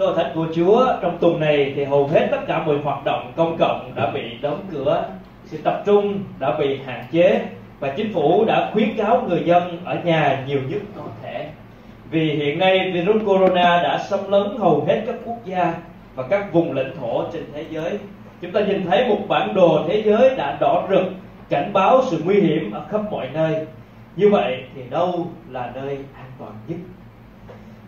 [0.00, 3.32] cơ thánh của Chúa trong tuần này thì hầu hết tất cả mọi hoạt động
[3.36, 5.04] công cộng đã bị đóng cửa,
[5.44, 7.40] sự tập trung đã bị hạn chế
[7.80, 11.48] và chính phủ đã khuyến cáo người dân ở nhà nhiều nhất có thể.
[12.10, 15.74] Vì hiện nay virus corona đã xâm lấn hầu hết các quốc gia
[16.14, 17.98] và các vùng lãnh thổ trên thế giới.
[18.40, 21.04] Chúng ta nhìn thấy một bản đồ thế giới đã đỏ rực
[21.48, 23.66] cảnh báo sự nguy hiểm ở khắp mọi nơi.
[24.16, 26.78] Như vậy thì đâu là nơi an toàn nhất?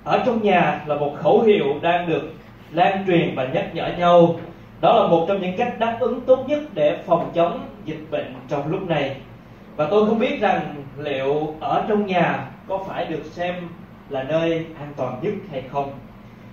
[0.05, 2.33] Ở trong nhà là một khẩu hiệu đang được
[2.73, 4.35] lan truyền và nhắc nhở nhau.
[4.81, 8.35] Đó là một trong những cách đáp ứng tốt nhất để phòng chống dịch bệnh
[8.49, 9.17] trong lúc này.
[9.77, 13.55] Và tôi không biết rằng liệu ở trong nhà có phải được xem
[14.09, 15.93] là nơi an toàn nhất hay không,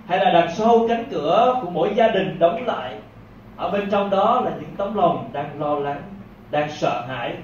[0.06, 2.94] hay là đằng sau cánh cửa của mỗi gia đình đóng lại.
[3.56, 6.02] Ở bên trong đó là những tấm lòng đang lo lắng,
[6.50, 7.34] đang sợ hãi.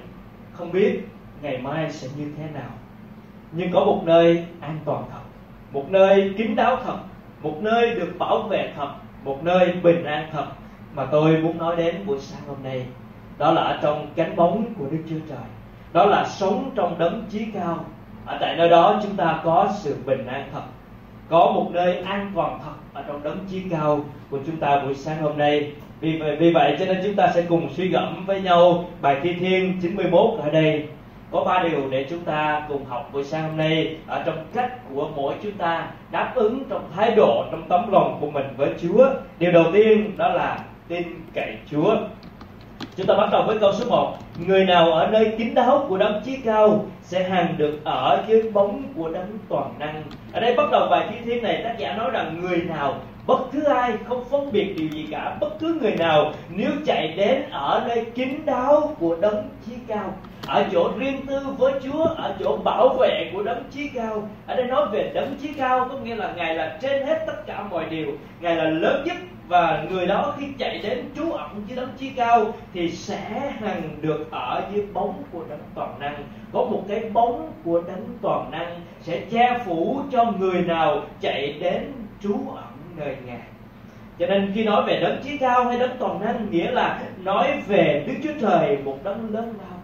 [0.53, 0.99] Không biết
[1.41, 2.69] ngày mai sẽ như thế nào,
[3.51, 5.26] nhưng có một nơi an toàn thật
[5.71, 6.97] một nơi kín đáo thật
[7.41, 8.89] một nơi được bảo vệ thật
[9.23, 10.45] một nơi bình an thật.
[10.93, 12.85] Mà tôi muốn nói đến buổi sáng hôm nay
[13.37, 15.47] đó là ở trong cánh bóng của Đức Chúa Trời.
[15.93, 17.85] Đó là sống trong đấng chí cao.
[18.25, 20.61] Ở tại nơi đó chúng ta có sự bình an thật
[21.29, 24.95] có một nơi an toàn thật ở trong đấng chí cao của chúng ta buổi
[24.95, 25.71] sáng hôm nay.
[25.99, 29.17] Vì vậy, vì vậy cho nên chúng ta sẽ cùng suy gẫm với nhau bài
[29.23, 30.87] thi thiên 91 ở đây
[31.31, 34.73] có ba điều để chúng ta cùng học buổi sáng hôm nay ở trong cách
[34.93, 38.69] của mỗi chúng ta đáp ứng trong thái độ, trong tấm lòng của mình với
[38.81, 39.09] Chúa.
[39.39, 41.95] Điều đầu tiên đó là tin cậy Chúa.
[42.95, 44.17] Chúng ta bắt đầu với câu số 1
[44.47, 48.51] Người nào ở nơi kín đáo của đấng chí cao Sẽ hàng được ở dưới
[48.51, 51.93] bóng của đấng toàn năng Ở đây bắt đầu bài thi thiên này, tác giả
[51.93, 52.95] nói rằng Người nào,
[53.27, 57.13] bất cứ ai, không phân biệt điều gì cả, Bất cứ người nào, nếu chạy
[57.17, 60.13] đến ở nơi kín đáo của đấng chí cao
[60.47, 64.29] ở chỗ riêng tư với Chúa, ở chỗ bảo vệ của đấng chí cao.
[64.47, 67.45] Ở đây nói về đấng chí cao, có nghĩa là ngài là trên hết tất
[67.45, 68.07] cả mọi điều.
[68.39, 69.17] Ngài là lớn nhất
[69.47, 73.97] và người đó khi chạy đến trú ẩn dưới đấng chí cao thì sẽ hằng
[74.01, 76.23] được ở dưới bóng của đấng toàn năng.
[76.53, 81.53] Có một cái bóng của đấng toàn năng sẽ che phủ cho người nào chạy
[81.59, 81.91] đến
[82.23, 83.41] trú ẩn nơi ngài.
[84.19, 87.47] Cho nên khi nói về đấng chí cao hay đấng toàn năng, nghĩa là nói
[87.67, 89.76] về đức chúa trời, một đấng lớn lao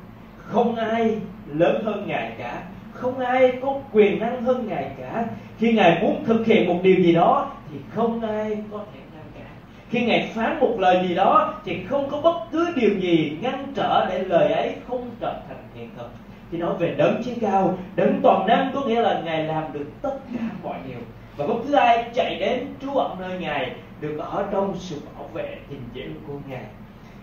[0.53, 1.15] không ai
[1.47, 2.63] lớn hơn ngài cả.
[2.91, 5.25] Không ai có quyền năng hơn ngài cả.
[5.57, 9.23] Khi ngài muốn thực hiện một điều gì đó, thì không ai có thể ngăn
[9.33, 9.51] cản.
[9.89, 13.65] Khi ngài phán một lời gì đó, thì không có bất cứ điều gì ngăn
[13.75, 16.09] trở để lời ấy không trở thành hiện thực.
[16.51, 19.85] Khi nói về đấng chí cao, đấng toàn năng có nghĩa là ngài làm được
[20.01, 20.99] tất cả mọi điều.
[21.37, 23.71] Và bất cứ ai chạy đến trú ẩn nơi ngài,
[24.01, 26.63] được ở trong sự bảo vệ gìn giữ của ngài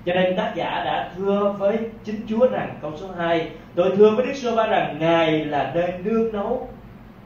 [0.06, 4.10] cho nên tác giả đã thưa với chính Chúa rằng, câu số 2 Tôi thưa
[4.10, 6.68] với Đức Sô Va rằng Ngài là nơi nương nấu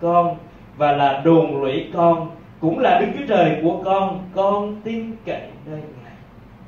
[0.00, 0.36] con
[0.76, 2.30] Và là đồn lũy con,
[2.60, 4.28] Cũng là Đức Chúa Trời của con.
[4.34, 6.12] Con tin cậy nơi Ngài.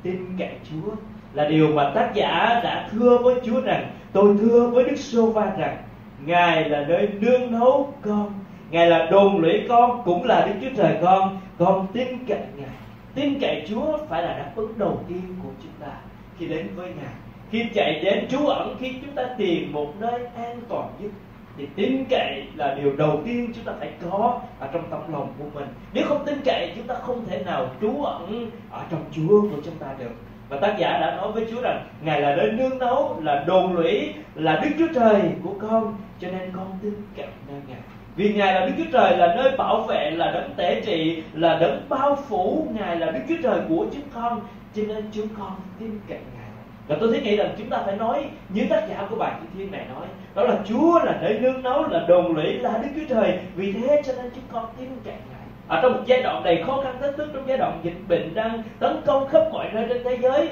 [0.03, 0.91] Tin cậy Chúa
[1.33, 5.27] Là điều mà tác giả đã thưa với Chúa rằng, Tôi thưa với Đức Sô
[5.27, 5.77] Va rằng
[6.25, 8.33] Ngài là nơi nương nấu con,
[8.71, 11.39] Ngài là đồn lũy con, Cũng là Đức Chúa Trời con.
[11.59, 12.86] Con tin cậy Ngài
[13.17, 15.93] tin cậy Chúa phải là đáp ứng đầu tiên của chúng ta
[16.39, 17.15] khi đến với Ngài.
[17.51, 21.11] Khi chạy đến trú ẩn, khi chúng ta tìm một nơi an toàn nhất,
[21.57, 25.33] thì tin cậy là điều đầu tiên chúng ta phải có ở trong tâm lòng
[25.39, 25.69] của mình.
[25.93, 29.63] Nếu không tin cậy, chúng ta không thể nào trú ẩn ở trong Chúa của
[29.65, 30.13] chúng ta được.
[30.49, 33.73] Và tác giả đã nói với Chúa rằng, Ngài là nơi nương nấu là đồn
[33.73, 37.79] lũy, là Đức Chúa Trời của con, cho nên con tin cậy nơi Ngài
[38.17, 41.59] vì ngài là đức chúa trời, là nơi bảo vệ, là đấng tế trị, là
[41.59, 42.67] đấng bao phủ.
[42.79, 44.41] Ngài là đức chúa trời của chúng con,
[44.75, 46.47] cho nên chúng con tin cậy ngài.
[46.89, 49.49] Và tôi thấy nghĩ rằng chúng ta phải nói như tác giả của bài thi
[49.55, 52.89] thiên này nói, đó là chúa là nơi nương náu là đồn lũy, là đức
[52.97, 53.39] chúa trời.
[53.55, 55.41] Vì thế cho nên chúng con tin cậy ngài.
[55.69, 58.35] Ở trong một giai đoạn đầy khó khăn thách thức, trong giai đoạn dịch bệnh
[58.35, 60.49] đang tấn công khắp mọi nơi trên thế giới,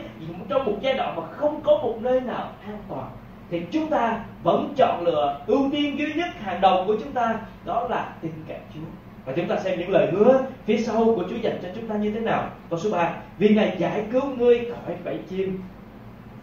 [0.49, 3.07] trong một giai đoạn mà không có một nơi nào an toàn
[3.51, 7.35] thì chúng ta vẫn chọn lựa ưu tiên duy nhất hàng đầu của chúng ta,
[7.65, 8.81] đó là tin cậy Chúa.
[9.25, 11.95] Và chúng ta xem những lời hứa phía sau của Chúa dành cho chúng ta
[11.95, 12.51] như thế nào.
[12.71, 15.61] Câu số 3 vì Ngài giải cứu ngươi khỏi bẫy chim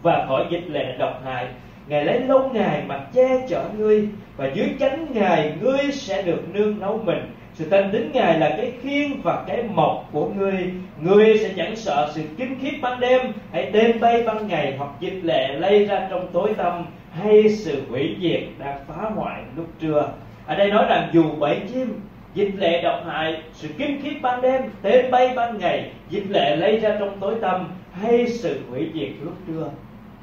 [0.02, 1.48] và khỏi dịch lệ độc hại,
[1.86, 6.42] Ngài lấy lông Ngài mà che chở ngươi, Và dưới chánh Ngài ngươi sẽ được
[6.52, 7.34] nương nấu mình.
[7.62, 10.72] Sự tin đến Ngài là cái khiên và cái mộc của ngươi.
[11.00, 13.20] Ngươi sẽ chẳng sợ sự kinh khiếp ban đêm.
[13.52, 17.82] Hãy đêm bay ban ngày hoặc dịch lệ lây ra trong tối tăm, Hay sự
[17.90, 20.08] hủy diệt đang phá hoại lúc trưa.
[20.46, 22.00] Ở đây nói rằng dù bảy chim
[22.34, 26.56] dịch lệ độc hại, sự kinh khiếp ban đêm tên bay ban ngày dịch lệ
[26.56, 29.68] lây ra trong tối tăm, hay sự hủy diệt lúc trưa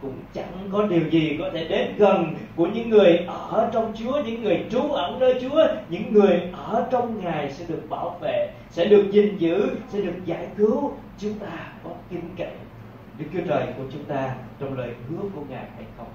[0.01, 4.21] cũng chẳng có điều gì có thể đến gần của những người ở trong Chúa,
[4.25, 8.49] những người trú ẩn nơi Chúa, những người ở trong Ngài sẽ được bảo vệ,
[8.69, 10.91] sẽ được gìn giữ, sẽ được giải cứu.
[11.17, 12.51] Chúng ta có tin cậy
[13.17, 16.07] Đức Chúa Trời của chúng ta trong lời hứa của Ngài hay không?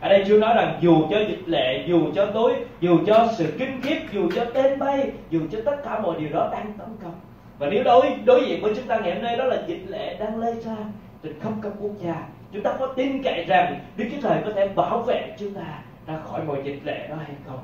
[0.00, 3.52] Ở đây Chúa nói rằng dù cho dịch lệ, dù cho tối, dù cho sự
[3.58, 6.88] kinh khiếp, dù cho tên bay, dù cho tất cả mọi điều đó đang tấn
[7.02, 7.14] công.
[7.58, 10.16] Và nếu đối đối diện với chúng ta ngày hôm nay đó là dịch lệ
[10.20, 10.76] đang lây ra
[11.22, 12.22] trên khắp các quốc gia,
[12.52, 15.78] chúng ta có tin cậy rằng Đức Chúa Trời có thể bảo vệ chúng ta
[16.06, 17.58] ra khỏi mọi dịch lệ đó hay không?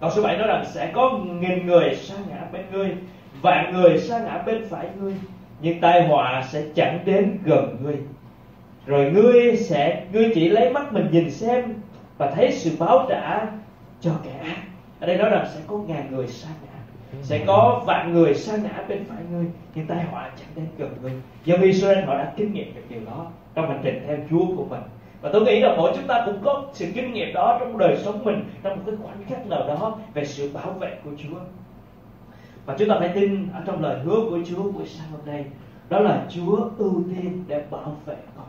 [0.00, 2.96] Câu số 7 nói rằng sẽ có nghìn người sa ngã bên ngươi,
[3.42, 5.14] vạn người sa ngã bên phải ngươi,
[5.60, 7.96] nhưng tai họa sẽ chẳng đến gần ngươi
[8.86, 11.74] rồi ngươi sẽ ngươi chỉ lấy mắt mình nhìn xem
[12.18, 13.46] và thấy sự báo trả
[14.00, 14.56] cho kẻ ác
[15.00, 16.75] ở đây nói rằng sẽ có ngàn người sa ngã
[17.22, 19.44] sẽ có vạn người sa ngã bên phải ngươi,
[19.74, 21.12] nhưng tai họa chẳng đến gần ngươi.
[21.44, 24.64] Dân Israel họ đã kinh nghiệm được điều đó trong hành trình theo Chúa của
[24.64, 24.80] mình.
[25.20, 27.96] Và tôi nghĩ rằng mỗi chúng ta cũng có sự kinh nghiệm đó trong đời
[27.96, 31.38] sống mình, trong một cái khoảnh khắc nào đó về sự bảo vệ của Chúa.
[32.66, 35.44] Và chúng ta phải tin ở trong lời hứa của Chúa buổi sáng hôm nay,
[35.88, 38.45] đó là Chúa ưu tiên để bảo vệ con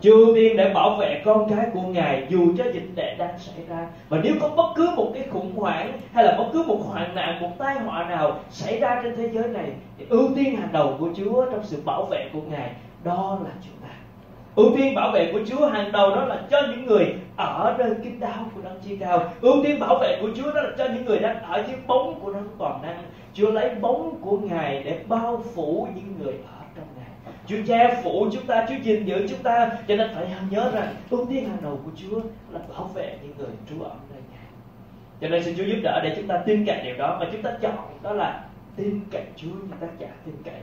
[0.00, 3.38] chư ưu tiên để bảo vệ con cái của Ngài, dù cho dịch tệ đang
[3.38, 3.88] xảy ra.
[4.08, 7.14] Và nếu có bất cứ một cái khủng hoảng hay là bất cứ một hoạn
[7.14, 10.72] nạn, một tai họa nào xảy ra trên thế giới này, thì ưu tiên hàng
[10.72, 12.70] đầu của Chúa trong sự bảo vệ của Ngài,
[13.04, 13.86] đó là chúng ta
[14.56, 17.90] ưu tiên bảo vệ của Chúa hàng đầu đó là cho những người ở nơi
[18.04, 19.24] kinh đáo của đấng chi cao.
[19.40, 22.20] Ưu tiên bảo vệ của Chúa đó là cho những người đang ở dưới bóng
[22.20, 23.02] của đấng toàn năng.
[23.34, 26.55] Chúa lấy bóng của Ngài để bao phủ những người ở
[27.46, 29.70] Chúa che phủ chúng ta, Chúa gìn giữ chúng ta.
[29.88, 32.20] Cho nên phải nhớ rằng ưu tiên hàng đầu của Chúa
[32.50, 34.46] là bảo vệ những người trú ẩn nơi Ngài.
[35.20, 37.16] Cho nên xin Chúa giúp đỡ để chúng ta tin cậy điều đó.
[37.20, 38.44] Và chúng ta chọn đó là
[38.76, 40.54] tin cậy Chúa như tác giả tin cậy.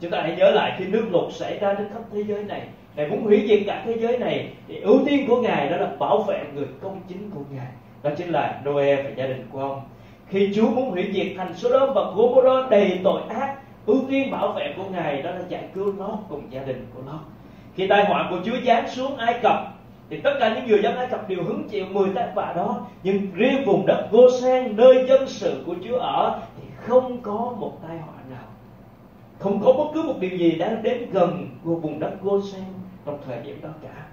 [0.00, 2.62] Chúng ta hãy nhớ lại khi nước lụt xảy ra trên khắp thế giới này.
[2.96, 4.48] Ngài muốn hủy diệt cả thế giới này.
[4.68, 7.68] Thì ưu tiên của Ngài đó là bảo vệ người công chính của Ngài.
[8.02, 9.80] Đó chính là Noe và gia đình của ông.
[10.28, 13.56] Khi Chúa muốn hủy diệt thành Sodom và Gomorrah đầy tội ác
[13.86, 17.00] ưu tiên bảo vệ của ngài đó là giải cứu nó cùng gia đình của
[17.06, 17.20] nó.
[17.74, 19.76] khi tai họa của Chúa giáng xuống Ai Cập,
[20.10, 22.86] thì tất cả những người dân Ai Cập đều hứng chịu 10 tai họa đó.
[23.02, 27.72] Nhưng riêng vùng đất Gosen nơi dân sự của Chúa ở, thì không có một
[27.88, 28.44] tai họa nào.
[29.38, 32.64] Không có bất cứ một điều gì đang đến gần của vùng đất Gosen
[33.06, 34.06] trong thời điểm đó cả.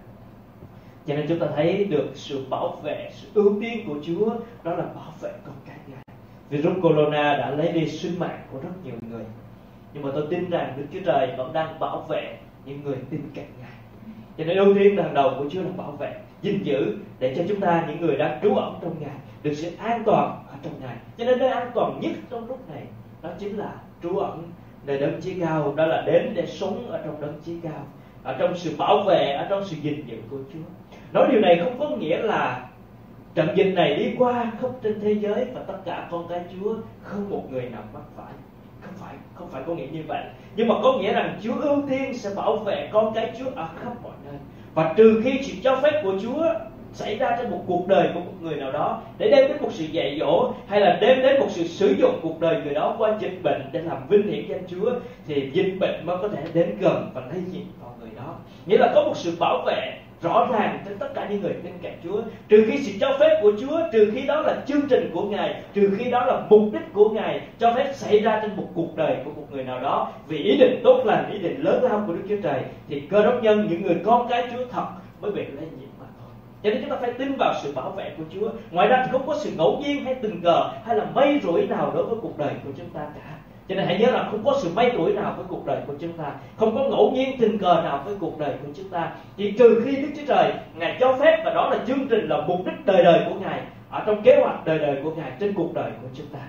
[1.07, 4.29] Cho nên chúng ta thấy được sự bảo vệ, sự ưu tiên của Chúa,
[4.63, 6.03] đó là bảo vệ con cái Ngài.
[6.49, 9.23] Virus corona đã lấy đi sinh mạng của rất nhiều người
[9.93, 13.21] nhưng mà tôi tin rằng Đức Chúa Trời vẫn đang bảo vệ những người tin
[13.35, 13.71] cậy Ngài.
[14.37, 17.43] Cho nên ưu tiên hàng đầu của Chúa là bảo vệ, gìn giữ để cho
[17.49, 20.73] chúng ta, những người đang trú ẩn trong Ngài, được sự an toàn ở trong
[20.81, 20.95] Ngài.
[21.17, 22.83] Cho nên nơi an toàn nhất trong lúc này,
[23.21, 24.43] đó chính là trú ẩn
[24.85, 25.73] nơi đấng chí cao.
[25.75, 27.85] Đó là đến để sống ở trong đấng chí cao,
[28.23, 30.59] ở trong sự bảo vệ, ở trong sự gìn giữ của Chúa.
[31.13, 32.69] Nói điều này không có nghĩa là
[33.35, 36.75] trận dịch này đi qua khắp trên thế giới và tất cả con cái Chúa
[37.01, 38.33] không một người nào mắc phải
[39.13, 40.23] phải, không phải có nghĩa như vậy.
[40.55, 43.67] Nhưng mà có nghĩa rằng Chúa ưu tiên sẽ bảo vệ con cái Chúa ở
[43.83, 44.35] khắp mọi nơi.
[44.73, 46.45] Và trừ khi sự cho phép của Chúa
[46.93, 49.69] xảy ra trong một cuộc đời của một người nào đó để đem đến một
[49.71, 52.95] sự dạy dỗ, hay là đem đến một sự sử dụng cuộc đời người đó
[52.97, 54.91] qua dịch bệnh để làm vinh hiển danh Chúa,
[55.27, 58.35] thì dịch bệnh mới có thể đến gần và lây nhiễm vào người đó.
[58.65, 61.73] Nghĩa là có một sự bảo vệ rõ ràng trên tất cả những người bên
[61.81, 62.21] cạnh Chúa.
[62.47, 65.61] Trừ khi sự cho phép của Chúa, trừ khi đó là chương trình của Ngài,
[65.73, 68.95] trừ khi đó là mục đích của Ngài, cho phép xảy ra trên một cuộc
[68.95, 70.11] đời của một người nào đó.
[70.27, 73.23] Vì ý định tốt lành, ý định lớn lao của Đức Chúa Trời, thì cơ
[73.23, 74.85] đốc nhân, những người con cái Chúa thật
[75.21, 76.29] mới bị lây nhiễm mà thôi.
[76.63, 78.49] Cho nên chúng ta phải tin vào sự bảo vệ của Chúa.
[78.71, 81.67] Ngoài ra thì không có sự ngẫu nhiên hay tình cờ hay là mây rủi
[81.67, 84.45] nào đối với cuộc đời của chúng ta cả cho nên hãy nhớ là không
[84.45, 87.37] có sự may rủi nào với cuộc đời của chúng ta, không có ngẫu nhiên
[87.39, 89.11] tình cờ nào với cuộc đời của chúng ta.
[89.37, 92.41] Chỉ trừ khi đức chúa trời, ngài cho phép và đó là chương trình là
[92.47, 95.53] mục đích đời đời của ngài ở trong kế hoạch đời đời của ngài trên
[95.53, 96.39] cuộc đời của chúng ta.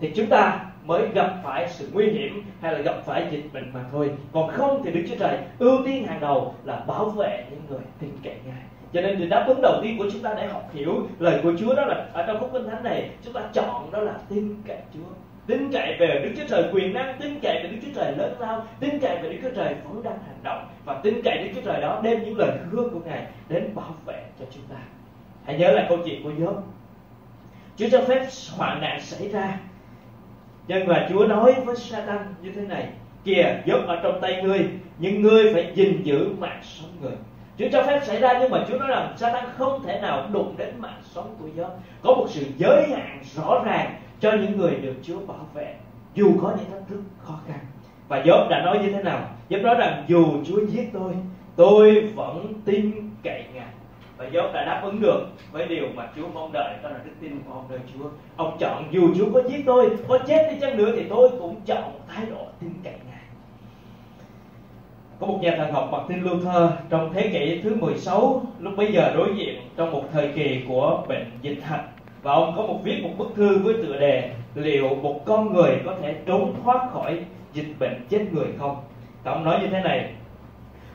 [0.00, 3.70] Thì chúng ta mới gặp phải sự nguy hiểm hay là gặp phải dịch bệnh
[3.74, 4.10] mà thôi.
[4.32, 7.80] Còn không thì đức chúa trời ưu tiên hàng đầu là bảo vệ những người
[8.00, 8.62] tin cậy ngài.
[8.92, 11.52] Cho nên điều đáp ứng đầu tiên của chúng ta để học hiểu lời của
[11.60, 14.56] Chúa đó là ở trong khúc kinh thánh này, chúng ta chọn đó là tin
[14.66, 15.10] cậy Chúa
[15.46, 18.36] tin cậy về Đức Chúa Trời quyền năng, tin cậy về Đức Chúa Trời lớn
[18.38, 21.50] lao, tin cậy về Đức Chúa Trời vẫn đang hành động và tin cậy Đức
[21.54, 24.76] Chúa Trời đó đem những lời hứa của Ngài đến bảo vệ cho chúng ta.
[25.46, 26.54] Hãy nhớ lại câu chuyện của Job.
[27.76, 29.58] Chúa cho phép hoạn nạn xảy ra.
[30.68, 32.88] Nhưng mà Chúa nói với Satan như thế này:
[33.24, 37.16] kìa, Job ở trong tay ngươi, nhưng ngươi phải gìn giữ mạng sống người.
[37.58, 40.54] Chúa cho phép xảy ra nhưng mà Chúa nói rằng Satan không thể nào đụng
[40.56, 41.68] đến mạng sống của Job.
[42.02, 45.74] Có một sự giới hạn rõ ràng cho những người được Chúa bảo vệ,
[46.14, 47.58] dù có những thách thức khó khăn.
[48.08, 49.28] Và Job đã nói như thế nào?
[49.48, 51.12] Job nói rằng, dù Chúa giết tôi
[51.56, 53.66] tôi vẫn tin cậy ngài.
[54.16, 57.10] Và Job đã đáp ứng được với điều mà Chúa mong đợi, đó là đức
[57.20, 58.08] tin của ông nơi Chúa.
[58.36, 61.60] Ông chọn, dù Chúa có giết tôi, có chết đi chăng nữa thì tôi cũng
[61.66, 63.22] chọn thái độ tin cậy ngài.
[65.20, 68.92] Có một nhà thần học bằng tên Luther trong thế kỷ thứ 16 lúc bấy
[68.92, 71.93] giờ đối diện trong một thời kỳ của bệnh dịch hạch
[72.24, 75.80] và ông có một viết một bức thư với tựa đề liệu một con người
[75.84, 77.18] có thể trốn thoát khỏi
[77.52, 78.76] dịch bệnh chết người không?
[79.24, 80.10] Và ông nói như thế này,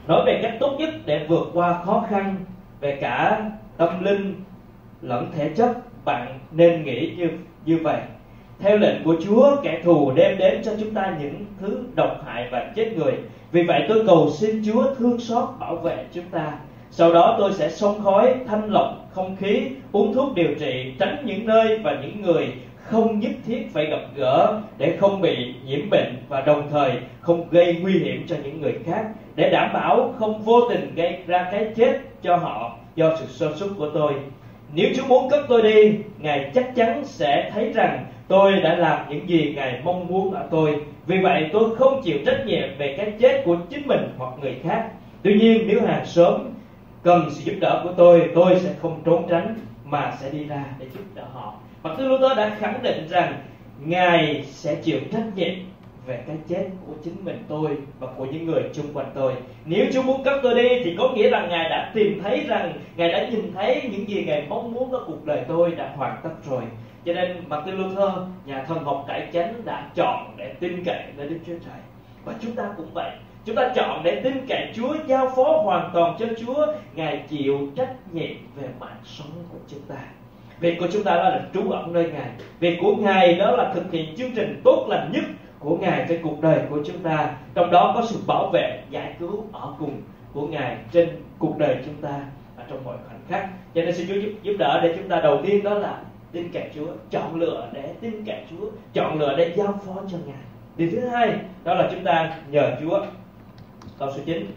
[0.08, 2.36] nói về cách tốt nhất để vượt qua khó khăn
[2.80, 3.42] về cả
[3.78, 4.44] tâm linh
[5.02, 7.30] lẫn thể chất, bạn nên nghĩ như
[7.66, 8.02] như vậy.
[8.60, 12.48] Theo lệnh của Chúa, kẻ thù đem đến cho chúng ta những thứ độc hại
[12.52, 13.14] và chết người.
[13.52, 16.54] Vì vậy tôi cầu xin Chúa thương xót bảo vệ chúng ta
[16.92, 21.18] sau đó tôi sẽ xông khói, thanh lọc không khí, uống thuốc điều trị, tránh
[21.26, 25.90] những nơi và những người không nhất thiết phải gặp gỡ để không bị nhiễm
[25.90, 29.06] bệnh và đồng thời không gây nguy hiểm cho những người khác,
[29.36, 33.56] để đảm bảo không vô tình gây ra cái chết cho họ do sự sơ
[33.56, 34.14] suất của tôi.
[34.74, 39.00] Nếu Chúa muốn cất tôi đi, Ngài chắc chắn sẽ thấy rằng tôi đã làm
[39.10, 40.76] những gì Ngài mong muốn ở tôi.
[41.08, 44.56] Vì vậy tôi không chịu trách nhiệm về cái chết của chính mình hoặc người
[44.64, 44.88] khác.
[45.24, 46.50] Tuy nhiên, nếu hàng sớm
[47.04, 50.64] cần sự giúp đỡ của tôi tôi sẽ không trốn tránh mà sẽ đi ra
[50.80, 51.54] để giúp đỡ họ.
[51.82, 53.34] Và Tư Luther đã khẳng định rằng
[53.80, 55.54] Ngài sẽ chịu trách nhiệm
[56.06, 59.34] về cái chết của chính mình tôi và của những người chung quanh tôi.
[59.66, 62.74] Nếu Chúa muốn cất tôi đi thì có nghĩa rằng Ngài đã tìm thấy rằng
[62.96, 66.18] Ngài đã nhìn thấy những gì Ngài mong muốn ở cuộc đời tôi đã hoàn
[66.24, 66.64] tất rồi.
[67.06, 68.10] Cho nên Martin Luther,
[68.46, 71.80] nhà thần học cải chánh đã chọn để tin cậy nơi Đức Chúa Trời.
[72.26, 73.12] Và chúng ta cũng vậy
[73.50, 76.66] chúng ta chọn để tin cậy Chúa giao phó hoàn toàn cho Chúa.
[76.96, 79.96] Ngài chịu trách nhiệm về mạng sống của chúng ta.
[80.60, 82.30] Việc của chúng ta đó là trú ẩn nơi Ngài.
[82.60, 85.24] Việc của Ngài đó là thực hiện chương trình tốt lành nhất
[85.60, 87.36] của Ngài trên cuộc đời của chúng ta.
[87.54, 90.02] Trong đó có sự bảo vệ giải cứu ở cùng
[90.34, 92.20] của Ngài trên cuộc đời chúng ta
[92.58, 93.50] và trong mọi khoảnh khắc.
[93.76, 96.00] Cho nên xin Chúa giúp, giúp đỡ để chúng ta đầu tiên đó là
[96.32, 100.18] tin cậy Chúa chọn lựa để tin cậy Chúa chọn lựa để giao phó cho
[100.26, 100.44] Ngài.
[100.78, 103.06] Điều thứ hai đó là chúng ta nhờ Chúa
[104.00, 104.52] câu số 9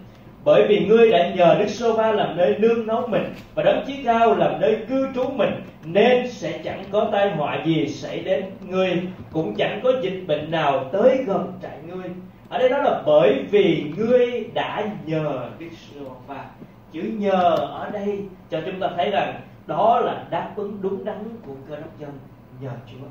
[0.45, 3.85] bởi vì ngươi đã nhờ Đức Sô Va làm nơi nương náu mình và đấng
[3.87, 5.51] chí cao làm nơi cư trú mình,
[5.85, 10.51] nên sẽ chẳng có tai họa gì xảy đến ngươi, cũng chẳng có dịch bệnh
[10.51, 12.11] nào tới gần trại ngươi.
[12.49, 16.45] Ở đây đó là bởi vì ngươi đã nhờ Đức Sô Va.
[16.93, 18.19] Chữ nhờ ở đây
[18.51, 22.11] cho chúng ta thấy rằng đó là đáp ứng đúng đắn của cơ đốc nhân
[22.61, 23.07] nhờ Chúa.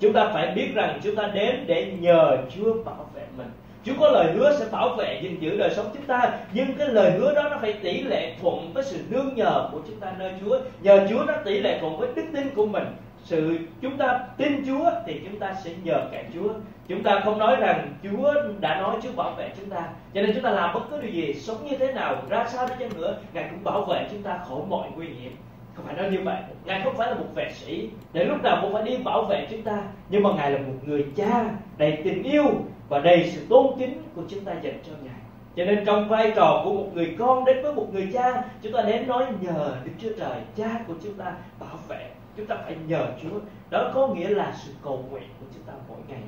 [0.00, 3.50] Chúng ta phải biết rằng chúng ta đến để nhờ Chúa bảo vệ mình.
[3.84, 6.88] Chúa có lời hứa sẽ bảo vệ gìn giữ đời sống chúng ta, Nhưng cái
[6.88, 10.12] lời hứa đó nó phải tỷ lệ thuận với sự nương nhờ của chúng ta
[10.18, 10.58] nơi Chúa.
[10.82, 12.84] Nhờ Chúa nó tỷ lệ thuận với đức tin của mình.
[13.24, 16.48] Sự chúng ta tin Chúa thì chúng ta sẽ nhờ cậy Chúa.
[16.88, 19.82] Chúng ta không nói rằng Chúa đã nói Chúa bảo vệ chúng ta.
[20.14, 22.66] Cho nên chúng ta làm bất cứ điều gì, sống như thế nào, ra sao
[22.66, 25.36] đi chăng nữa, ngài cũng bảo vệ chúng ta khỏi mọi nguy hiểm.
[25.74, 26.36] Không phải nói như vậy.
[26.64, 27.88] Ngài không phải là một vệ sĩ.
[28.12, 29.82] Để lúc nào cũng phải đi bảo vệ chúng ta.
[30.08, 31.44] Nhưng mà ngài là một người cha
[31.78, 32.44] đầy tình yêu
[32.90, 35.20] và đầy sự tôn kính của chúng ta dành cho ngài.
[35.56, 38.72] Cho nên trong vai trò của một người con đến với một người cha, chúng
[38.72, 42.10] ta đến nói nhờ đức chúa trời, cha của chúng ta bảo vệ.
[42.36, 43.38] Chúng ta phải nhờ chúa.
[43.70, 46.20] Đó có nghĩa là sự cầu nguyện của chúng ta mỗi ngày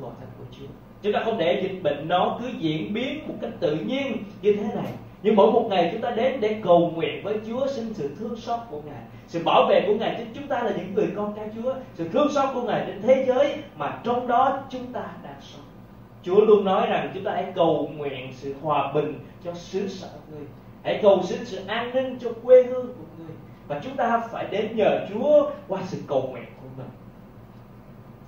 [0.00, 0.66] gọi thành của chúa.
[1.02, 4.56] Chúng ta không để dịch bệnh nó cứ diễn biến một cách tự nhiên như
[4.56, 4.92] thế này.
[5.22, 8.36] Nhưng mỗi một ngày chúng ta đến để cầu nguyện với Chúa, xin sự thương
[8.36, 9.02] xót của Ngài.
[9.26, 11.74] Sự bảo vệ của Ngài chúng ta là những người con cái Chúa.
[11.94, 15.69] Sự thương xót của Ngài trên thế giới mà trong đó chúng ta đang sống.
[16.22, 20.08] Chúa luôn nói rằng chúng ta hãy cầu nguyện sự hòa bình cho xứ sở
[20.30, 20.46] người.
[20.84, 23.34] Hãy cầu xin sự an ninh cho quê hương của người.
[23.68, 26.88] Và chúng ta phải đến nhờ Chúa qua sự cầu nguyện của mình.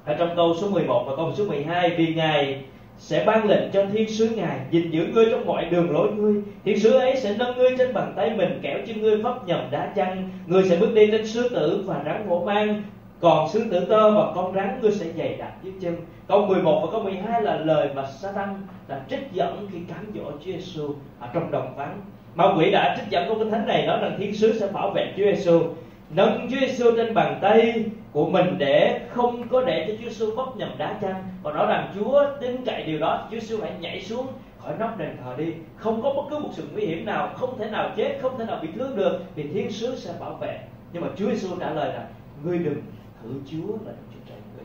[0.04, 2.64] Ở trong câu số 11 và câu số 12 vì Ngài
[2.98, 6.42] sẽ ban lệnh cho thiên sứ ngài gìn giữ ngươi trong mọi đường lối ngươi.
[6.64, 9.60] Thiên sứ ấy sẽ nâng ngươi trên bàn tay mình kéo chân ngươi pháp nhầm
[9.70, 12.82] đá chăng ngươi sẽ bước đi trên sư tử và rắn hổ mang.
[13.20, 15.96] Còn sư tử tơ và con rắn, ngươi sẽ dày đặt dưới chân
[16.28, 20.30] câu 11 và câu 12 là lời mà Satan đã trích dẫn khi cám dỗ
[20.30, 22.00] Chúa Giêsu ở trong đồng vắng.
[22.34, 24.90] Ma quỷ đã trích dẫn câu kinh thánh này nói rằng thiên sứ sẽ bảo
[24.90, 25.62] vệ Chúa Giêsu
[26.10, 30.34] nâng Chúa Giêsu trên bàn tay của mình để không có để cho Chúa Giêsu
[30.36, 31.24] vấp nhầm đá chăng.
[31.42, 34.26] Và nói rằng Chúa tin cậy điều đó, Chúa Giêsu hãy nhảy xuống
[34.58, 35.52] khỏi nóc đền thờ đi.
[35.76, 38.44] Không có bất cứ một sự nguy hiểm nào, không thể nào chết, không thể
[38.44, 40.58] nào bị thương được, thì thiên sứ sẽ bảo vệ.
[40.92, 42.06] Nhưng mà Chúa Giêsu trả lời là,
[42.44, 42.82] ngươi đừng
[43.22, 44.64] thử Chúa là Đức Chúa Trời ngươi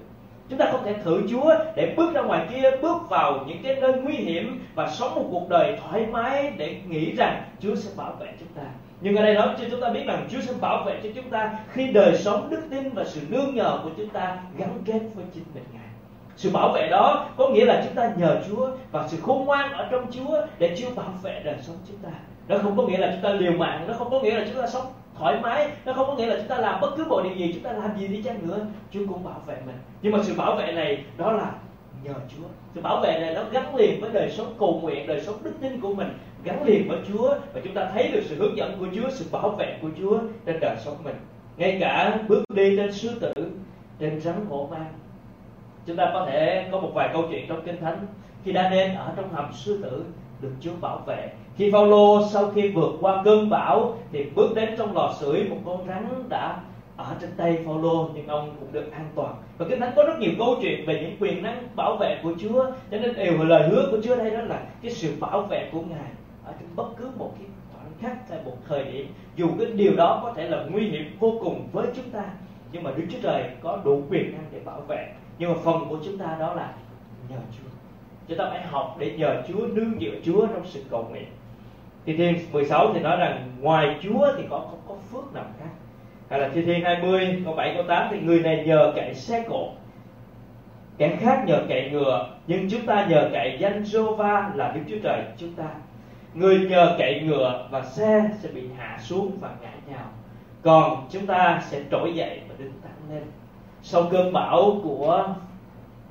[0.49, 3.75] chúng ta không thể thử Chúa để bước ra ngoài kia, bước vào những cái
[3.75, 7.89] nơi nguy hiểm và sống một cuộc đời thoải mái để nghĩ rằng Chúa sẽ
[7.97, 8.63] bảo vệ chúng ta
[9.01, 11.29] nhưng ở đây nói cho chúng ta biết rằng Chúa sẽ bảo vệ cho chúng
[11.29, 14.99] ta khi đời sống đức tin và sự nương nhờ của chúng ta gắn kết
[15.15, 15.83] với chính mình, Ngài.
[16.35, 19.71] Sự bảo vệ đó có nghĩa là chúng ta nhờ Chúa và sự khôn ngoan
[19.73, 22.09] ở trong Chúa để Chúa bảo vệ đời sống chúng ta.
[22.47, 24.61] nó không có nghĩa là chúng ta liều mạng, nó không có nghĩa là chúng
[24.61, 24.85] ta sống
[25.19, 25.71] thoải mái.
[25.85, 27.71] Nó không có nghĩa là chúng ta làm bất cứ bộ điều gì, chúng ta
[27.71, 28.59] làm gì đi chăng nữa.
[28.91, 29.75] Chúa cũng bảo vệ mình.
[30.01, 31.51] Nhưng mà sự bảo vệ này, đó là
[32.03, 32.43] nhờ Chúa.
[32.75, 35.53] Sự bảo vệ này nó gắn liền với đời sống cầu nguyện, đời sống đức
[35.61, 36.17] tin của mình.
[36.43, 37.35] Gắn liền với Chúa.
[37.53, 40.19] Và chúng ta thấy được sự hướng dẫn của Chúa, sự bảo vệ của Chúa
[40.45, 41.15] trên đời sống mình.
[41.57, 43.33] Ngay cả bước đi trên sư tử,
[43.99, 44.93] trên rắn hổ mang.
[45.85, 48.07] Chúng ta có thể có một vài câu chuyện trong kinh thánh.
[48.43, 50.05] Khi đa nên ở trong hầm sư tử,
[50.41, 54.69] được Chúa bảo vệ khi Phaolô sau khi vượt qua cơn bão thì bước đến
[54.77, 56.59] trong lò sưởi, một con rắn đã
[56.97, 59.35] ở trên tay Phaolô, nhưng ông cũng được an toàn.
[59.57, 62.33] Và kinh thánh có rất nhiều câu chuyện về những quyền năng bảo vệ của
[62.39, 62.65] Chúa.
[62.91, 65.81] Cho nên đều lời hứa của Chúa đây đó là cái sự bảo vệ của
[65.81, 66.11] Ngài
[66.45, 69.07] ở trong bất cứ một cái khoảnh khắc hay một thời điểm.
[69.35, 72.23] Dù cái điều đó có thể là nguy hiểm vô cùng với chúng ta,
[72.71, 75.07] nhưng mà Đức Chúa Trời có đủ quyền năng để bảo vệ.
[75.39, 76.73] Nhưng mà phần của chúng ta đó là
[77.29, 77.69] nhờ Chúa.
[78.27, 81.25] Chúng ta phải học để nhờ Chúa, nương dựa Chúa trong sự cầu nguyện.
[82.07, 85.69] Thi Thiên 16 thì nói rằng ngoài Chúa thì có không có phước nào khác?
[86.29, 89.45] Hay là Thi Thiên 20 câu 7 câu 8 thì người này nhờ cậy xe
[89.49, 89.69] cộ
[90.97, 94.99] kẻ khác nhờ cậy ngựa, nhưng chúng ta nhờ cậy danh Jova là Đức Chúa
[95.03, 95.65] Trời chúng ta.
[96.33, 100.05] Người nhờ cậy ngựa và xe sẽ bị hạ xuống và ngã nhào,
[100.61, 103.23] còn chúng ta sẽ trỗi dậy và đứng thẳng lên.
[103.81, 105.35] Sau cơn bão của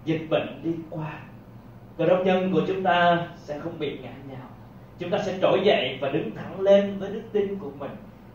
[0.05, 1.13] dịch bệnh đi qua,
[1.99, 4.46] cơ đốc nhân của chúng ta sẽ không bị ngã nhào
[4.99, 7.91] chúng ta sẽ trỗi dậy và đứng thẳng lên với đức tin của mình.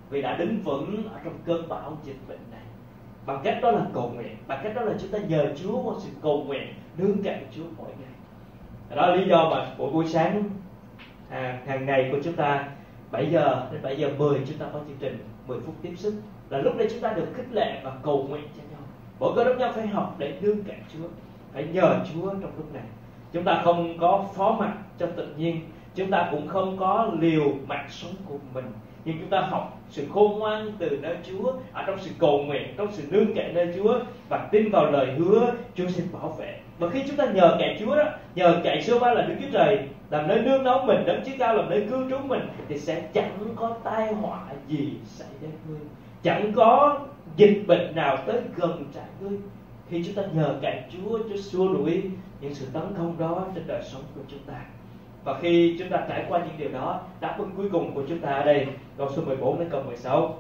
[0.10, 2.62] Vì đã đứng vững ở trong cơn bão dịch bệnh này.
[3.26, 4.38] Bằng cách đó là cầu nguyện.
[4.48, 7.64] Bằng cách đó là chúng ta nhờ Chúa một sự cầu nguyện nương cậy Chúa
[7.78, 8.12] mỗi ngày.
[8.96, 10.44] Đó là lý do mà buổi buổi sáng
[11.30, 12.68] à, hàng ngày của chúng ta
[13.12, 16.14] 7 giờ đến 7 giờ 10 chúng ta có chương trình 10 phút tiếp sức.
[16.50, 18.82] Là lúc đấy chúng ta được khích lệ và cầu nguyện cho nhau.
[19.20, 21.08] Mỗi cơ đốc nhân phải học để nương cậy Chúa
[21.54, 22.84] phải nhờ Chúa trong lúc này.
[23.34, 25.62] Chúng ta không có phó mặc cho tự nhiên
[25.96, 28.66] chúng ta cũng không có liều mạng sống của mình.
[29.06, 32.74] Nhưng chúng ta học sự khôn ngoan từ nơi Chúa, ở trong sự cầu nguyện,
[32.78, 36.60] trong sự nương cậy nơi Chúa và tin vào lời hứa, Chúa sẽ bảo vệ.
[36.80, 38.04] Và khi chúng ta nhờ cậy Chúa đó,
[38.36, 39.80] nhờ cậy số ba là Đức Chúa Trời,
[40.10, 43.02] làm nơi nương náu mình, đấng chí cao, làm nơi cư trú mình, thì sẽ
[43.14, 45.80] chẳng có tai họa gì xảy đến ngươi
[46.24, 47.00] chẳng có
[47.36, 49.38] dịch bệnh nào tới gần trại ngươi.
[49.90, 52.02] Khi chúng ta nhờ cậy Chúa Chúa xua đuổi
[52.42, 54.54] những sự tấn công đó trên đời sống của chúng ta
[55.24, 58.20] và khi chúng ta trải qua những điều đó, đáp ứng cuối cùng của chúng
[58.20, 60.36] ta ở đây, câu số 14 đến câu 16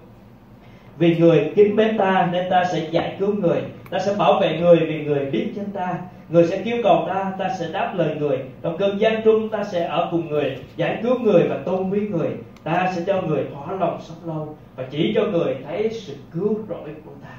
[0.97, 3.61] vì người kính mến ta, nên ta sẽ giải cứu người.
[3.89, 5.97] Ta sẽ bảo vệ người vì người biết chân ta.
[6.29, 8.39] Người sẽ kêu cầu ta ta sẽ đáp lời người.
[8.61, 11.99] Trong cơn gian trung, ta sẽ ở cùng người, giải cứu người và tôn quý
[11.99, 12.29] người.
[12.63, 16.59] Ta sẽ cho người thỏa lòng sống lâu và chỉ cho người thấy sự cứu
[16.69, 17.35] rỗi của ta.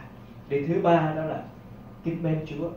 [0.49, 1.43] Điều thứ ba đó là
[2.05, 2.69] kính mến Chúa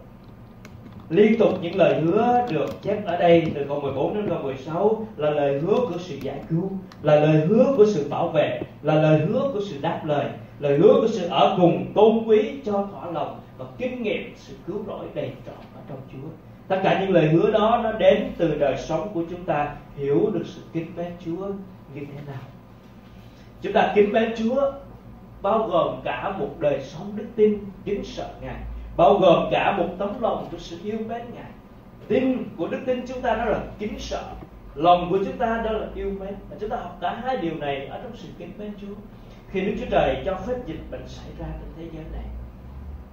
[1.10, 5.08] liên tục những lời hứa được chép ở đây từ câu 14 đến câu 16
[5.18, 8.96] là lời hứa của sự giải cứu, là lời hứa của sự bảo vệ, là
[8.96, 10.26] lời hứa của sự đáp lời,
[10.60, 14.54] lời hứa của sự ở cùng tôn quý cho thỏa lòng và kinh nghiệm sự
[14.68, 16.28] cứu rỗi đầy trọn ở trong Chúa.
[16.68, 20.30] Tất cả những lời hứa đó nó đến từ đời sống của chúng ta hiểu
[20.34, 21.48] được sự kính mến Chúa
[21.94, 22.42] như thế nào.
[23.62, 24.72] Chúng ta kính mến Chúa
[25.42, 28.62] bao gồm cả một đời sống đức tin kính sợ Ngài
[28.98, 31.52] bao gồm cả một tấm lòng của sự yêu mến ngài.
[32.08, 34.24] Tin của đức tin chúng ta đó là kính sợ.
[34.76, 36.36] Lòng của chúng ta đó là yêu mến.
[36.50, 38.96] Và chúng ta học cả hai điều này ở trong sự kính mến Chúa.
[39.50, 42.26] Khi Đức Chúa Trời cho phép dịch bệnh xảy ra trên thế giới này,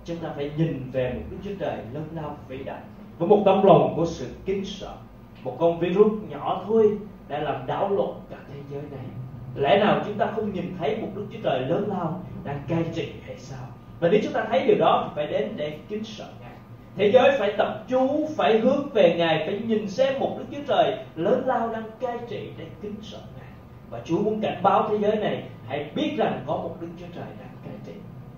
[0.05, 2.81] chúng ta phải nhìn về một Đức Chúa Trời lớn lao vĩ đại
[3.18, 4.95] với một tấm lòng của sự kính sợ.
[5.45, 9.05] Một con virus nhỏ thôi đã làm đảo lộn cả thế giới này.
[9.57, 12.85] Lẽ nào chúng ta không nhìn thấy một Đức Chúa Trời lớn lao đang cai
[12.95, 13.66] trị hay sao?
[14.02, 16.52] Và nếu chúng ta thấy điều đó thì phải đến để kính sợ ngài.
[16.96, 20.62] Thế giới phải tập chú, phải hướng về ngài, phải nhìn xem một đức chúa
[20.66, 23.48] trời lớn lao đang cai trị để kính sợ ngài.
[23.90, 27.06] Và chúa muốn cảnh báo thế giới này, hãy biết rằng có một đức chúa
[27.14, 27.92] trời đang cai trị.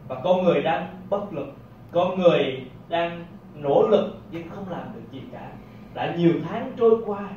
[0.08, 1.52] Và con người đang bất lực,
[1.92, 3.24] con người đang
[3.54, 5.48] nỗ lực nhưng không làm được gì cả.
[5.94, 7.28] Đã nhiều tháng trôi qua,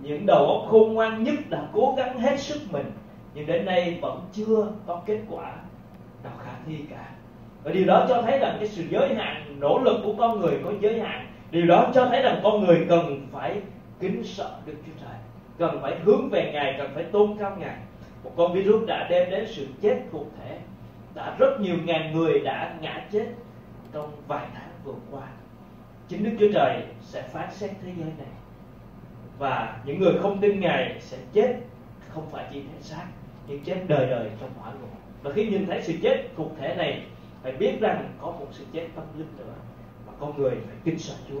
[0.00, 2.92] những đầu óc khôn ngoan nhất đã cố gắng hết sức mình,
[3.34, 5.54] nhưng đến nay vẫn chưa có kết quả
[6.24, 7.04] nào khả thi cả
[7.64, 10.58] và điều đó cho thấy rằng cái sự giới hạn, nỗ lực của con người
[10.64, 11.26] có giới hạn.
[11.50, 13.60] Điều đó cho thấy rằng con người cần phải
[14.00, 15.16] kính sợ Đức Chúa Trời,
[15.58, 17.76] cần phải hướng về Ngài, cần phải tôn cao Ngài.
[18.24, 20.58] Một con virus đã đem đến sự chết cụ thể.
[21.14, 23.26] Đã rất nhiều ngàn người đã ngã chết
[23.92, 25.22] trong vài tháng vừa qua.
[26.08, 28.32] Chính Đức Chúa Trời sẽ phán xét thế giới này.
[29.38, 31.56] Và những người không tin Ngài sẽ chết,
[32.08, 33.04] không phải chỉ thể xác,
[33.46, 34.90] nhưng chết đời đời trong hỏa ngục
[35.22, 37.02] và khi nhìn thấy sự chết cụ thể này
[37.42, 39.54] phải biết rằng có một sự chết tâm linh nữa
[40.06, 41.40] mà con người phải kính sợ Chúa.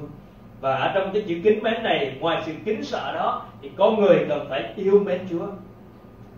[0.60, 4.00] Và ở trong cái chữ kính mến này ngoài sự kính sợ đó thì con
[4.00, 5.46] người cần phải yêu mến Chúa.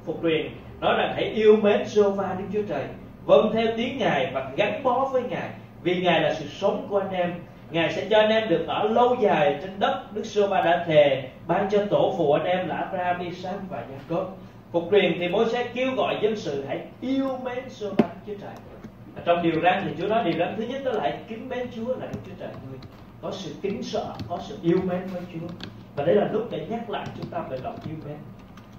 [0.05, 0.46] Phục truyền
[0.81, 2.85] nói rằng hãy yêu mến Jehovah Đức Chúa Trời
[3.24, 5.50] vâng theo tiếng Ngài và gắn bó với Ngài.
[5.83, 7.35] Vì Ngài là sự sống của anh em
[7.70, 10.05] Ngài sẽ cho anh em được ở lâu dài trên đất.
[10.12, 14.24] Đức Sôva đã thề ban cho tổ phụ anh em là Abraham, Isaac và Jacob.
[14.72, 18.40] Phục truyền thì mỗi sẽ kêu gọi dân sự hãy yêu mến Giê-hô-va Đức Chúa
[18.40, 18.73] Trời
[19.24, 21.68] trong điều răn thì Chúa nói, điều răn thứ nhất đó là hãy kính mến
[21.77, 22.79] Chúa là Đức Chúa Trời người
[23.22, 25.46] có sự kính sợ, có sự yêu mến với Chúa.
[25.96, 28.16] Và đây là lúc để nhắc lại chúng ta về lòng yêu mến.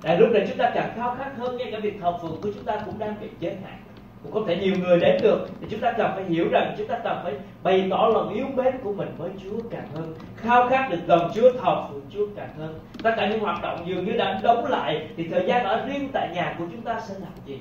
[0.04, 2.50] Là lúc này chúng ta càng khao khát hơn ngay cả việc thờ phượng của
[2.56, 3.80] chúng ta cũng đang bị giới hạn.
[4.24, 6.88] Cũng không thể nhiều người đến được thì chúng ta cần phải hiểu rằng chúng
[6.88, 10.69] ta cần phải bày tỏ lòng yêu mến của mình với Chúa càng hơn, khao
[10.69, 12.80] khát được gần Chúa, thờ phượng Chúa càng hơn.
[13.04, 16.10] Tất cả những hoạt động dường như đã đóng lại thì thời gian ở riêng
[16.13, 17.60] tại nhà của chúng ta sẽ làm gì?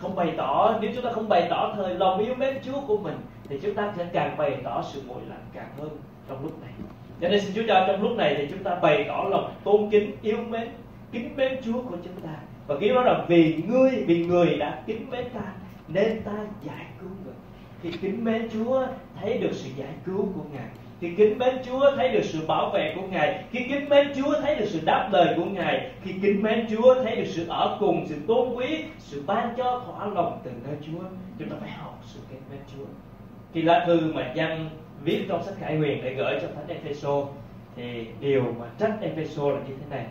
[0.00, 2.98] Không bày tỏ, nếu chúng ta không bày tỏ thời lòng yêu mến Chúa của
[2.98, 3.16] mình,
[3.48, 5.88] thì chúng ta sẽ càng bày tỏ sự nguội lạnh càng hơn
[6.28, 6.70] trong lúc này.
[7.20, 9.90] Cho nên xin Chúa cho trong lúc này thì chúng ta bày tỏ lòng tôn
[9.90, 10.68] kính, yêu mến,
[11.12, 12.34] kính mến Chúa của chúng ta.
[12.66, 15.52] Và khi đó là vì ngươi, vì người đã kính mến ta,
[15.88, 16.32] nên ta
[16.62, 17.34] giải cứu người.
[17.82, 18.86] Khi kính mến Chúa,
[19.20, 20.68] thấy được sự giải cứu của Ngài
[21.00, 24.40] khi kính mến Chúa thấy được sự bảo vệ của Ngài, khi kính mến Chúa
[24.42, 27.76] thấy được sự đáp lời của Ngài, khi kính mến Chúa thấy được sự ở
[27.80, 31.04] cùng, sự tôn quý, sự ban cho thỏa lòng từ nơi Chúa,
[31.38, 32.84] chúng ta phải học sự kính mến Chúa.
[33.52, 34.70] Khi lá thư mà dân
[35.04, 37.22] viết trong sách Khải Huyền để gửi cho thánh Epheso,
[37.76, 40.06] thì điều mà trách Epheso là như thế này.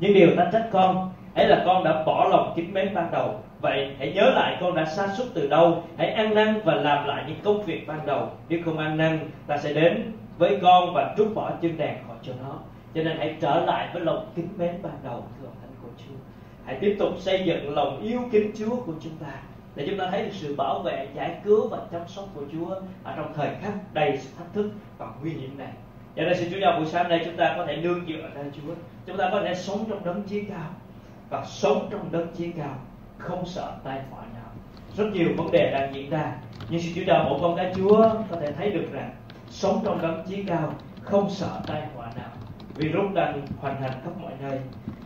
[0.00, 3.40] Nhưng điều ta trách con, ấy là con đã bỏ lòng kính mến ban đầu
[3.60, 5.84] vậy hãy nhớ lại con đã sa sút từ đâu.
[5.96, 8.30] Hãy ăn năn và làm lại những công việc ban đầu.
[8.48, 12.16] Nếu không ăn năn, ta sẽ đến với con và trút bỏ chân đèn khỏi
[12.22, 12.54] cho nó.
[12.94, 16.14] Cho nên hãy trở lại với lòng kính mến ban đầu, thưa thánh của Chúa.
[16.64, 19.32] Hãy tiếp tục xây dựng lòng yêu kính Chúa của chúng ta,
[19.74, 22.74] để chúng ta thấy được sự bảo vệ, giải cứu và chăm sóc của Chúa
[23.04, 25.72] ở trong thời khắc đầy sự thách thức và nguy hiểm này.
[26.16, 28.28] Dạ cho nên xin Chúa cho buổi sáng nay chúng ta có thể nương dựa
[28.34, 28.74] nơi Chúa.
[29.06, 30.70] Chúng ta có thể sống trong đấng chí cao
[31.30, 32.74] và sống trong đấng chí cao
[33.18, 34.50] không sợ tai họa nào
[34.96, 36.32] rất nhiều vấn đề đang diễn ra
[36.70, 39.10] nhưng sự chủ đạo của con cái Chúa có thể thấy được rằng
[39.50, 42.30] sống trong đấng chí cao không sợ tai họa nào
[42.74, 44.60] virus đang hoành hành khắp mọi nơi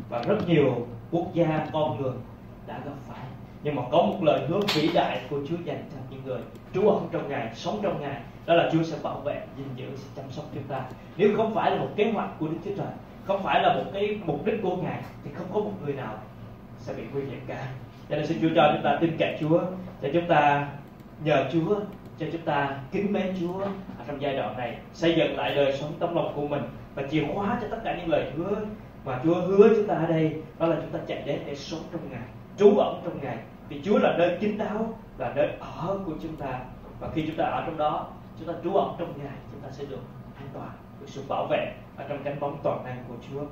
[0.08, 2.12] và rất nhiều quốc gia con người
[2.66, 3.26] đã gặp phải
[3.64, 6.40] nhưng mà có một lời hứa vĩ đại của Chúa dành cho những người
[6.74, 9.96] trú ẩn trong Ngài, sống trong Ngài đó là Chúa sẽ bảo vệ, gìn giữ,
[9.96, 10.84] sẽ chăm sóc chúng ta.
[11.16, 12.92] Nếu không phải là một kế hoạch của Đức Chúa Trời,
[13.24, 16.14] không phải là một cái mục đích của Ngài thì không có một người nào
[16.78, 17.66] sẽ bị nguy hiểm cả.
[18.12, 19.60] Cho nên xin Chúa cho chúng ta tin cậy Chúa,
[20.02, 20.68] cho chúng ta
[21.24, 21.80] nhờ Chúa,
[22.18, 23.58] cho chúng ta kính mến Chúa
[23.98, 26.62] ở trong giai đoạn này, xây dựng lại đời sống tấm lòng của mình
[26.94, 28.56] và chìa khóa cho tất cả những lời hứa
[29.04, 31.80] mà Chúa hứa chúng ta ở đây đó là chúng ta chạy đến để sống
[31.92, 32.22] trong Ngài,
[32.58, 33.36] trú ẩn trong Ngài
[33.68, 36.60] vì Chúa là nơi kín đáo là nơi ở của chúng ta.
[37.00, 38.06] Và khi chúng ta ở trong đó
[38.38, 40.00] chúng ta trú ẩn trong Ngài chúng ta sẽ được
[40.36, 40.70] an toàn
[41.00, 43.44] được sự bảo vệ ở trong cánh bóng toàn năng của Chúa.